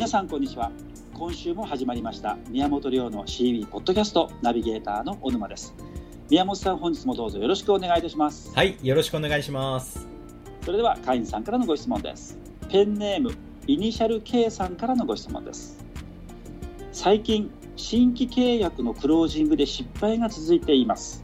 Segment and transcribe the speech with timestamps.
[0.00, 0.72] 皆さんこんにちは。
[1.12, 2.38] 今週も始まりました。
[2.48, 5.74] 宮本亮の CB ポッドキャストナビゲーターの小沼です。
[6.30, 8.50] 宮本さん本日もどうぞよろしくお願いいたします。
[8.54, 10.08] はいよろしくお願いします。
[10.64, 12.38] それでは会員さんからのご質問です。
[12.70, 13.34] ペンネーム
[13.66, 15.84] イニシャル K さんからのご質問です。
[16.92, 21.22] 最近新規契約のクロージングで失敗が続いています。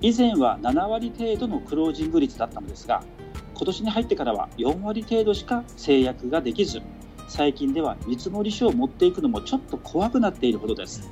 [0.00, 3.02] 以前は7割程度のクロージング率だったのですが
[3.56, 6.82] 今年に入ってからは4割程度しか制約ができず
[7.28, 11.08] 最近では見積書を持っていくのもちょっと怖くなっているほどです。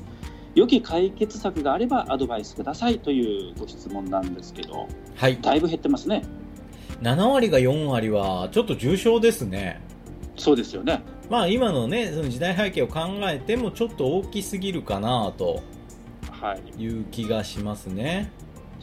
[0.54, 6.23] 良き解決策があればアドバイスくださいというご質問なんですけど、はい、だいぶ減ってますね。
[7.02, 9.80] 7割が4割はちょっと重症ですね。
[10.37, 11.02] そうですよね。
[11.28, 15.62] まあ今のねその時代背景を考えてもちょっと大きすぎるかなと。
[16.76, 18.30] いう気がしますね、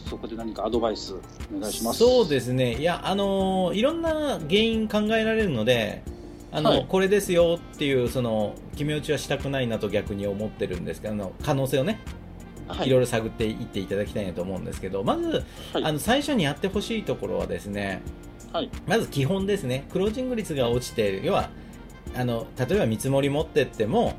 [0.09, 1.99] そこで何かアドバイスお願いします。
[1.99, 2.75] そうですね。
[2.75, 6.01] いやあのー、いろんな原因考えられるので
[6.51, 11.99] あの、はい、これですよっていうその決め打ちはしたくないなと逆に思ってるんですけどあの可能性をね、
[12.67, 15.43] はい、いろいろ探っていっていただきたいなと思うんですけどまず、
[15.73, 18.01] はい、あの最初にやってほしいところはですね、
[18.51, 21.49] はい、まず基本ですねクロージング率が落ちている要は
[22.15, 24.15] あの例えば見積もり持ってっても、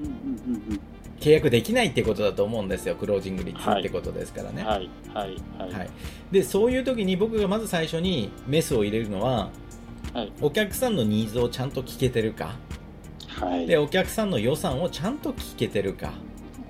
[0.00, 0.80] うんうんうんうん
[1.22, 4.64] 契約できないってことだと思うんですよ、クロージング率ってことですからね。
[4.64, 5.72] はい、はい、はい。
[5.72, 5.90] はい、
[6.32, 9.50] で、そういう時に僕がまず最初にメスを入れるのは、
[10.12, 12.56] はい、お客さんのニーズをちゃんと聞けてるか、
[13.28, 16.12] はい、でお客さんの予算をちゃんと聞けてるか、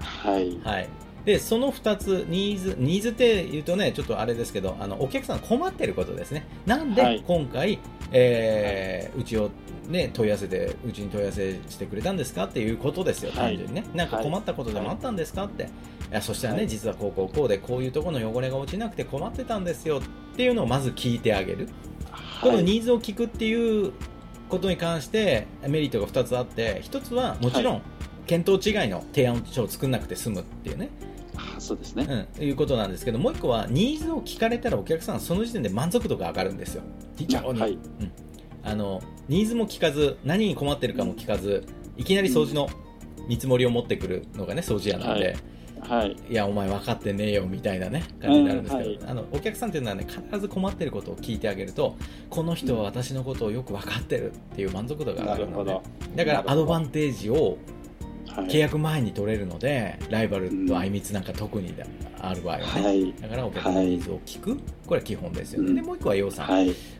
[0.01, 0.89] はい、はい、
[1.25, 6.47] でその2つニーズニーズって言うとねちょっとあれですけどあのお客さん困ってることですね。
[6.67, 7.79] なんで今回、はい、
[8.13, 9.51] えー、うちを
[9.89, 12.45] ね、問い合わせて、うちに問い合わせしてくれたんですか？
[12.45, 13.85] っていうことですよ、単純にね。
[13.95, 15.47] なんか困ったことでもあったんですか？
[15.47, 15.65] って。
[15.65, 15.67] い。
[16.13, 19.99] やそしたらね、実はこうこうこうで、こういうところの汚れが落ちなくて困ってたんですよ。
[19.99, 21.69] っていうのをまず聞いてあげる。
[22.43, 23.93] このニーズを聞くっていう
[24.49, 27.83] ことに関してメリットが2つあって1つはもちろん
[28.27, 30.91] 見当違いの提案書を作らなくて済むっていうね、
[31.59, 36.83] そうですね、うん、いうことなんですけどもう1個はニーズを聞かれたらお客さんその時点で満足度が上がるんですよ。
[37.17, 37.81] 非常に、はい、うん、
[38.63, 41.65] あのニーズも聞かず何に困ってるかも聞かず
[41.97, 42.69] いきなり掃除の
[43.29, 45.52] 見積もりを持ってくるのがね掃除屋なんで、はい
[45.83, 51.97] はい、いや、お前分かってねえよみたいなね、感じになるんですけど、うんはい、あのお客さんっていうのはね、必ず困ってることを聞いてあげると、
[52.31, 55.81] この人は私のことをよく分かってるっていう満足度が上がるので、
[56.17, 57.59] だからアドバンテージを
[58.49, 61.75] 契約前に取れるので、ライバルとあいみつなんか特に
[62.21, 64.57] ある場合はね、はい、だからお客さんのニーズを聞く、
[64.87, 66.49] これは基本ですよね、でもう一個は予算、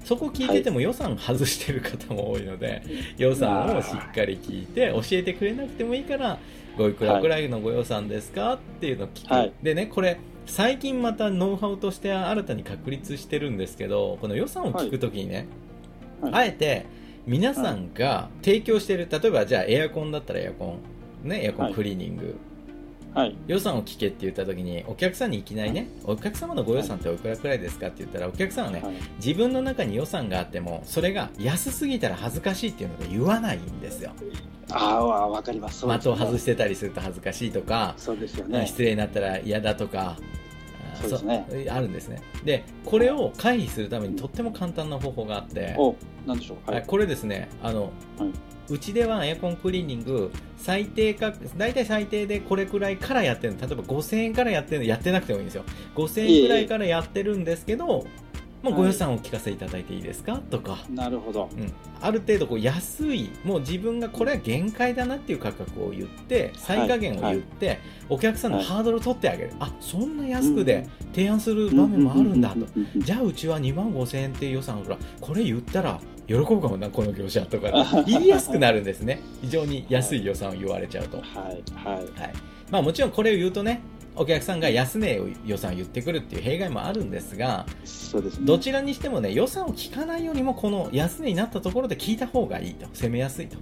[0.05, 2.83] そこ聞いてても予算外してる方も多いので、
[3.17, 6.39] 予算をしっかり聞いて、教えてくれなくてもいいから、
[6.77, 15.47] ごいくらぐらいのご予算ですかっていうのを聞く、はい、でねこれ最近またノウハウとして新たに確立してるんですけどこの予算を聞くときにね、
[16.21, 16.87] はい、あえて
[17.27, 20.79] 皆さんが提供している例えばじゃあエアコンだったらエアコン、
[21.23, 22.37] ね、エアコンクリーニング、
[23.15, 28.83] はい、予算を聞けって言った時にお客さんにいきなりね、お客様のご予算っておいくらくらいですかって言ったらお客さんはね、
[29.17, 34.13] 自分の中に予算があってもそれが安すぎたら恥ずかしいっていうので言わないんですよ。
[34.71, 40.17] ああわかります、的を外してたりすると恥ずかしいとかそうですよ、ね、失礼になったら嫌だとか
[41.03, 42.23] そうですね、あるんですね。
[42.45, 45.95] でこれを回避するためにとっても簡単な方法があってお
[46.27, 47.93] なんでしょう、はい、これですねあの、はい
[48.73, 55.65] うちではエアコンクリーニング最低か大体最低でこれくらいからやってる例えば5000円からやってるやってなくてもいいんですよ。
[55.95, 58.07] 5000円くらいからやってるんですけど、
[58.63, 60.79] もうご予算をお聞かせいただいていいですか、とか。
[60.89, 72.67] なるほど、うん、ある程度こう安いもう自分がこれは限界だなっていう価格を言って最加減を言って、はいはい、お客さんのハードルを取ってあげる、はい、あそんな安くで提案する場面もあるんだと、
[72.97, 77.71] じゃあうちは2万5000円っていう予算あるからこれ言ったら喜ぶかもなこの業者とか。
[78.07, 79.21] 言いやすくなるんですね。
[79.43, 81.19] 非常に安い予算を言われちゃうと。
[81.19, 82.33] はいはい、はい。
[82.71, 83.83] まあ、もちろんこれを言うとね
[84.17, 92.87] お客さんが安値予算を言ってくるっていう弊害もあるんですがそうです、ね、どちらにしてもね予算を聞かないよりもこの安値になったところで聞いた方がいいと。
[92.95, 93.59] 攻めやすいと。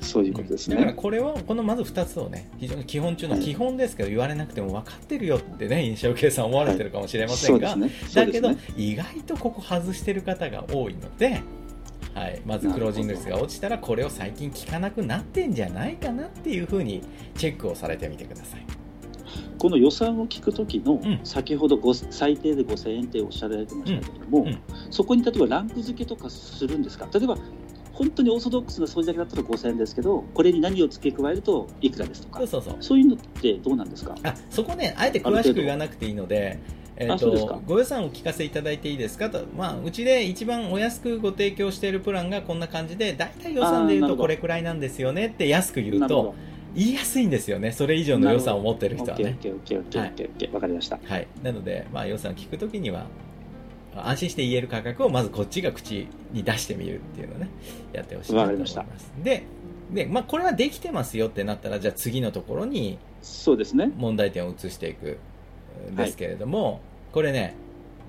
[0.00, 0.76] そういうことですね。
[0.76, 7.80] だからこれはこのまず2つをね非常に基本中の基本ですけど、言われなくても分かってるよってね印象計算思われてるかもしれませんが、はい。
[7.80, 11.42] ね、だけど、意外とここ外してる方が多いので
[12.14, 17.02] はい、まずクロージング率が落ちたらこれを最近聞かなくなってんじゃないかなっていうふうに
[17.36, 18.66] チェックをされてみてください。
[19.58, 21.78] この予算を聞くときの、先ほど
[22.10, 24.46] 最低で5000円っておっしゃられてましたけれども、
[24.90, 27.06] そこに例えばランク付けとかするんですか？
[27.12, 27.36] 例えば
[27.92, 32.38] 本当にオーソドックスな掃除だけだったら5000円ですけどこれに何を付け加えるといくらですとか。
[32.38, 32.76] そうそうそう。
[32.80, 34.14] そういうのってどうなんですか？
[34.22, 36.58] あそこねあえて詳しく言わなくていいので
[37.02, 39.30] えーとご予算をお聞かせいただいていいですか？
[39.30, 45.28] と、まあ、うちで一番お安くご提供しているプランがこんな感じで大体予算でいうとこれくらいなんですよね？
[45.28, 46.34] って安く言うと
[46.74, 47.72] 言いやすいんですよね。
[47.72, 49.38] それ以上の予算を持ってる人はね。
[50.52, 53.06] わかりました、はい、なので、まあ、予算を聞くときには
[53.96, 57.48] 安心して言える価格をまずこっちが口に出してみるっていうのをね。
[57.94, 58.78] やってほしいなと思います。
[59.22, 59.44] で
[59.90, 63.90] で、まあ、これはできてますよってなったらじゃあ次のところにそうですね。
[63.96, 65.18] 問題点を移していく
[65.90, 66.80] んですけれども、はい、
[67.12, 67.54] これね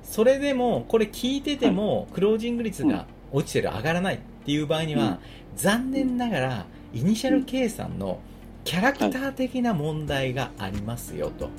[0.03, 5.19] それでもこれ聞いててもクロージング率が落ちてる、上がらないっていう場合には、
[5.55, 8.19] 残念ながらイニシャル計算の
[8.63, 11.49] キャラクター的な問題がありますよと。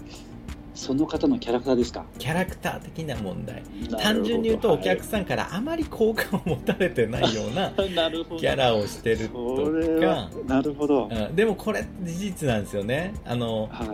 [0.74, 2.04] その方のキャラクターですか？
[2.18, 3.62] キャラクター的な問題。
[4.00, 9.70] 単純に言うとお客さんからあまり好感を持たれてないような キャラをしてると
[10.00, 10.30] か。
[10.46, 13.14] なるほど、うん、でもこれ事実なんですよね。
[13.24, 13.84] あの、は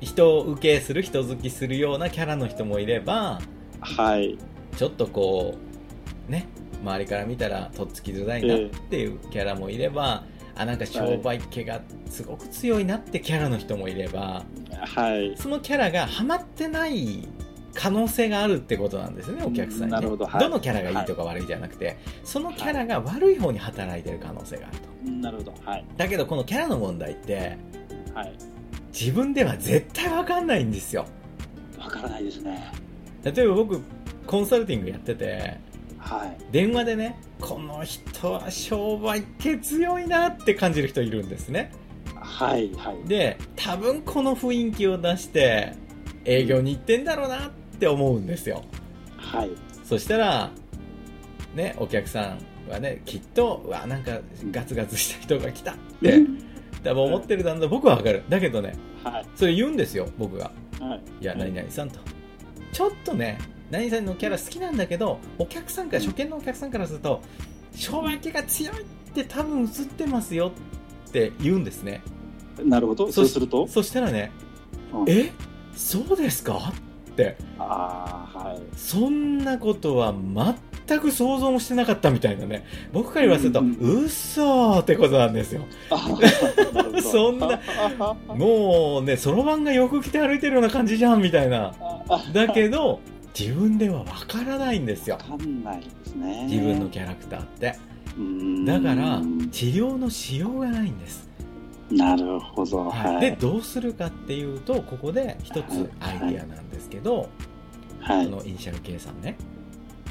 [0.00, 3.40] い、人を受けする人好きするようなキャラの人もいれば
[3.80, 4.38] はい。
[4.76, 5.56] ちょっとこ
[6.28, 6.46] うね
[6.82, 17.26] 周りから見たらとっつきづらいなっていうキャラもいれば、えーあなんか商売気がすごく強いなってキャラの人もいれば、はい、そのキャラがハマってない
[17.72, 25.10] 可能性があるってことなんですね、お客さんに、ね、どはい、どのキャラがいいとか悪いじゃなくて、はい、そのキャラが悪い方に働いてる可能性があると。
[25.10, 25.54] なるほど。
[25.64, 25.84] はい。
[25.96, 27.56] だけど、このキャラの問題って、
[28.12, 28.34] はい、
[28.92, 31.06] 自分では絶対わかんないんですよ。
[31.78, 32.70] わからないですね。
[33.22, 33.80] 例えば僕、
[34.26, 35.58] コンサルティングやってて、
[36.00, 41.72] はい、電話でねこの人は商売系強いなって感じる人いるんですね。
[42.16, 43.08] はいはい。
[43.08, 45.74] で多分この雰囲気を出して
[46.24, 48.64] 営業に行ってんだろうなって思うんですよ。
[49.16, 49.50] はい。
[49.84, 50.50] そしたら
[51.54, 52.36] ねお客さ
[52.68, 54.20] んはねきっとうわなんか
[54.50, 56.20] ガツガツした人が来たって
[56.82, 58.22] 多分思ってるだろう僕はわかる。
[58.28, 58.74] だけどね、
[59.04, 60.50] はい、それ言うんですよ僕が、
[60.80, 62.00] はい、いや何々さんと。
[62.72, 63.38] ちょっとね
[63.70, 67.22] 何々のキャラ好きなんだけどお客さんから初見のお客さんからすると
[67.74, 68.84] 昭和系が強いっ
[69.14, 70.52] て多分映ってますよ
[71.08, 72.02] って言うんですね。
[72.64, 73.10] なるほど。
[73.10, 73.66] そうすると？
[73.66, 74.30] そしたらね、
[74.92, 75.32] うん、え？
[75.74, 76.72] そうですか？
[77.10, 77.36] って。
[77.58, 78.60] ああはい。
[78.76, 80.14] そんなことは
[80.86, 82.64] 全く想像もしてなかったみたいなね。
[82.92, 85.62] 僕から言わせると、うんうん、嘘ってことなんですよ。
[87.02, 87.60] そんな
[88.28, 91.72] もうねそろばんがよく着て歩いてるような感じじゃんみたいな。
[92.34, 93.00] だけど
[93.38, 95.16] 自分ではわからないんですよ。
[95.16, 96.46] わかんないですね。
[96.48, 97.78] 自分のキャラクターって。
[98.66, 99.22] だから
[99.52, 101.28] 治療のしようがないんです。
[101.90, 107.28] なるほど、はい、でどうするかっていうとここで一つアイディアなんですけど、
[107.98, 109.36] はい、このイニシャル計算ね。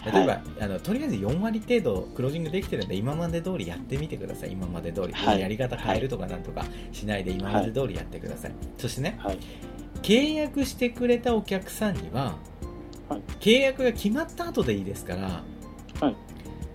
[0.06, 4.52] 例えば、はい、あのとりあえず4割程度クロージングできてるんで今まで通りやってみてください。
[4.54, 9.20] 今まで通り、はい、やり方変えるとかなんとかしないで今まで通りやってください、そしてね、
[10.02, 12.59] 契約してくれたお客さんにははい、
[13.40, 15.44] 契約が決まった後でいいですから、
[16.02, 16.16] はい、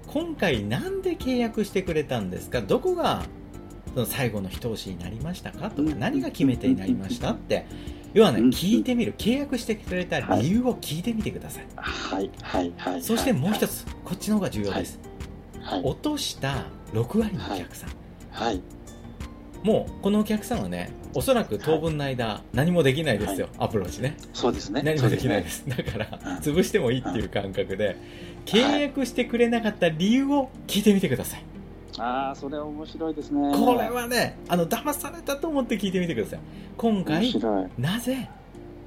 [0.06, 2.62] 今回なんで契約してくれたんですか？
[2.62, 3.24] どこが
[3.94, 5.70] その最後の一押しになりましたか？
[5.70, 7.66] とか、何が決め手になりましたって、
[8.12, 11.66] 要はね、聞いてみる、契約してくれた理由を聞いてみてください。
[11.76, 13.02] はい、はい、はい。
[13.02, 14.98] そしてもう一つ、こっちの方が重要です。
[15.60, 17.90] はい、落とした6割のお客さん。
[18.30, 18.60] はい。
[19.64, 24.14] もう、このお客さんはね、おそらく当分の間、何もできないですよ、アプローチね。
[24.34, 24.82] そうですね。
[24.82, 25.64] 何もできないです。
[25.66, 26.06] だから、
[26.42, 27.96] 潰してもいいっていう感覚で、
[28.44, 31.44] 契約してくれなかった理由を聞いてみてください。
[31.98, 33.52] ああ、それ面白いですね。
[33.56, 36.40] これはね、あの、騙されたと思って聞いてみてください。
[36.76, 37.32] 今回、
[37.78, 38.28] なぜ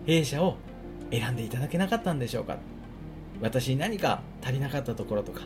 [0.05, 0.57] 弊社を
[1.09, 2.57] 選んでいただけなかったんでしょうか
[3.41, 5.41] 私に何か足りなかったところとか、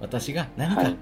[0.00, 0.96] 私が何か、はい、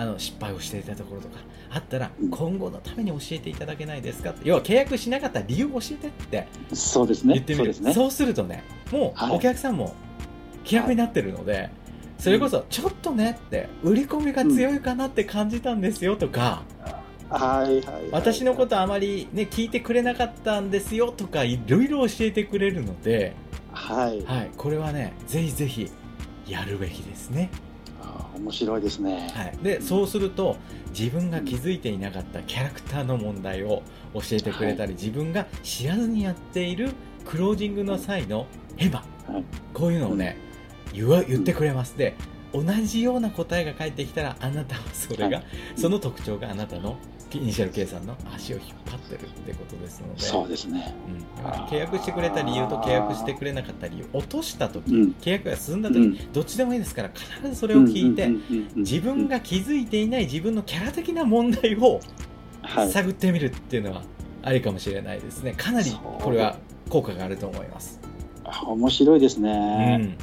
[0.00, 1.34] あの失敗をしていたところとか
[1.70, 7.34] あったら今後のために教えていただけないですか要は契約しなかった理由を教えてってそうですね。
[7.34, 7.74] 言ってみる。
[7.74, 9.94] そう、ね,、そうするとねもうお客さんも
[10.64, 11.70] 気楽になってるので、はい、
[12.18, 16.62] それこそちょっとねって売り込みが強いかなって感じたんですよとか、
[17.28, 23.34] はいはい、私のことあまり、ね、聞いてくれなかったんですよとかいろいろ教えてくれるので、
[23.70, 25.90] はい、はい、これはねぜひぜひ
[26.46, 27.50] やるべきですね。
[28.36, 30.56] 面白いですね、はい、でそうすると
[30.90, 33.82] 自分が気づいていなかったキャラクターの問題を
[34.14, 36.90] 教えてくれたり、はい、自分が知らずにやっている
[37.24, 40.36] クロージングの際のヘマ、はい、こういうのをね、
[40.92, 42.16] 言わ言ってくれます、で
[42.52, 45.42] 同じような答えが返ってきたらあなたはそれが、
[45.76, 46.96] その特徴があなたの
[47.38, 50.20] イニシャル計算の足を引っ張ってるってことですので。
[50.20, 50.94] そうですね、
[51.44, 58.30] うん、契約してくれた理由と契約してくれなかった理由落とした時、うん、契約が進んだ時、うん、どっちでもいいですから必ずそれを聞いて
[58.76, 62.00] 自分が気づいていない自分のキャラ的な問題を
[62.92, 64.02] 探ってみるっていうのは
[64.42, 65.54] ありかもしれないですね。
[65.56, 66.56] かなりこれは
[66.88, 68.00] 効果があると思います。
[68.66, 69.96] 面白いですうね。
[69.96, 70.16] ん、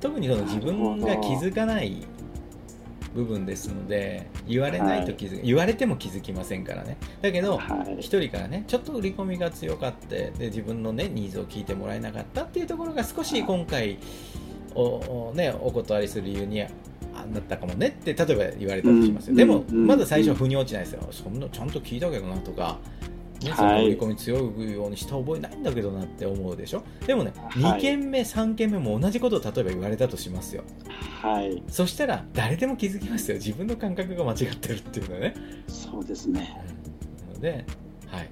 [0.00, 2.06] 特にその自分が気づかない
[3.14, 6.96] 部分ですので言われないと気づ、言われても気づきませんからね。
[7.20, 7.96] だけどはい。
[8.00, 13.98] 一人からねちょっと売り込みが強かってで自分のねニーズを聞いてもらえなかったっていうところが少し今回
[14.74, 16.68] おおねお断りする理由にあ
[17.32, 22.78] なったかもねって例えば言われたとしますよ、うんでも、うんまだ最初は腑に落ちないですよ、そんなちゃんと聞いたけどなとか、
[23.44, 26.82] ね、その売り込み強いようにした覚えないんだけどなって思うでしょ？
[27.06, 27.78] でもね、はい。
[27.78, 30.64] 2件目3件目も同じことを例えば言われたとしますよ。
[31.20, 31.62] はい。
[31.68, 33.36] そしたら誰でも気づきますよ。
[33.36, 35.34] 自分の感覚が間違ってるっていうのはね。
[35.68, 36.56] そうですね。
[37.28, 37.64] なので、
[38.08, 38.28] はい、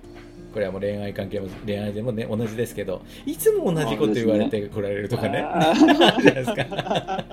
[0.53, 5.41] これはもう恋愛関係も恋愛でもね同じですけどいつも同じこと言われてこられるとかね。
[5.41, 7.25] ああるじゃないですか。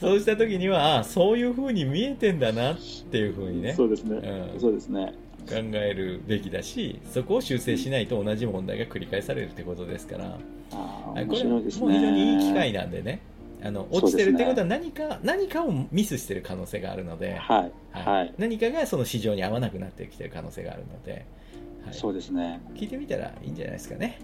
[0.00, 2.76] そうした時にはあそういうふうに見えてんだなっ
[3.10, 3.74] ていうふうにね。
[3.74, 4.16] そうですね。
[4.54, 4.60] うん。
[4.60, 5.14] そうですね。
[5.48, 10.38] 考えるべきだしそこを修正しないと同じ問題が繰り返されるってことですから
[10.72, 11.80] あー面はいこれ白いですね。
[11.82, 13.20] もう非常にいい機会なんでね
[13.64, 17.72] あの落ちてるってことは何か、何かをミスしてる可能性があるので、はい。
[17.92, 18.34] はい。
[18.36, 21.24] 何かがその市場に合わなくなってきてる可能性があるので、
[21.84, 22.60] はい、そうですね。
[22.74, 24.18] 聞いてみたらいいんじゃないですかね。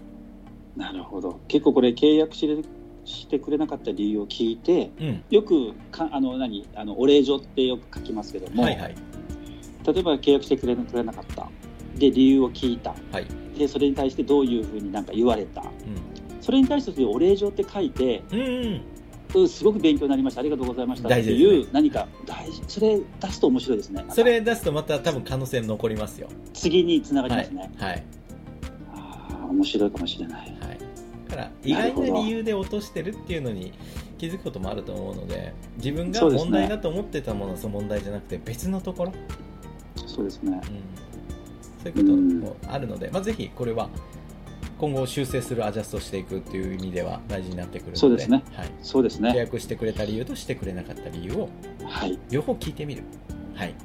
[0.75, 1.39] なるほど。
[1.47, 2.57] 結構これ契約しれ
[3.05, 8.95] してくれなかった理由を聞いて、うん、よくかあの何あのお礼状ってよく書きますけども、はいはい
[9.85, 11.47] 例えば契約してくれくれなかった。
[11.97, 12.95] で理由を聞いた。
[13.11, 15.61] はい、でそれに対してどういうふうになんか言われた。
[15.61, 15.65] う
[16.41, 18.35] それに対してお礼状って書いて、ん、
[19.35, 20.39] うんすごく勉強になりました。
[20.39, 22.63] ありがとうございましたっていう、何か大事。
[22.67, 24.03] それ出すと面白いですね。
[24.09, 26.27] それ出すとまた多分可能性残りますよ。
[26.53, 28.03] 次につながりはいますね。、はい、
[28.95, 30.57] ああ面白いかもしれない。
[30.59, 30.79] はい。
[31.29, 33.71] だから意外な理由で落としてるっていうのに
[34.17, 39.13] 気づくこともあると思うので、自分が問題だと思ってたものはその問題じゃなくて別のところ、
[40.07, 40.61] そうですねうん、。
[41.83, 42.03] そういうこと
[42.47, 43.89] もあるので、まあぜひこれは
[44.79, 48.67] 今後修正するアジャストしていくっていう意味では大事になってくるので、そうですねはい。
[48.67, 49.33] 契そうですね。
[49.35, 51.49] 約してくれた理由としてくれなかった理由を
[51.85, 52.17] はい。
[52.29, 53.03] 両方聞いてみる、
[53.55, 53.75] はい、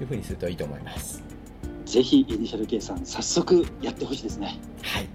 [0.00, 1.22] いうふうにするといいと思います。
[1.84, 4.58] ぜひイニシャル計算早速やってほしいですね。
[4.82, 5.08] はい、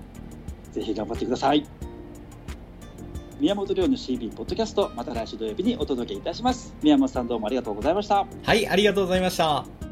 [0.71, 1.65] ぜひ頑張ってください。
[3.39, 6.75] 宮本亮の CB ポッドキャストまた来週土曜日にお届けいたします。
[6.83, 8.27] 宮本さんどうもありがとうございました。
[8.43, 9.90] はい、ありがとうございました。